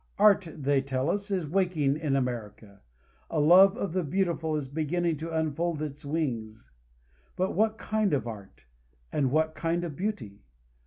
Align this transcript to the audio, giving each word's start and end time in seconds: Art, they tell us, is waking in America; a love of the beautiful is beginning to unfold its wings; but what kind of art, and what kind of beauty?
Art, 0.17 0.47
they 0.57 0.81
tell 0.81 1.11
us, 1.11 1.29
is 1.29 1.45
waking 1.45 1.95
in 1.95 2.15
America; 2.15 2.81
a 3.29 3.39
love 3.39 3.77
of 3.77 3.93
the 3.93 4.01
beautiful 4.03 4.55
is 4.55 4.67
beginning 4.67 5.17
to 5.17 5.29
unfold 5.31 5.79
its 5.79 6.03
wings; 6.03 6.71
but 7.35 7.53
what 7.53 7.77
kind 7.77 8.11
of 8.11 8.25
art, 8.25 8.65
and 9.11 9.29
what 9.29 9.53
kind 9.53 9.83
of 9.83 9.95
beauty? 9.95 10.41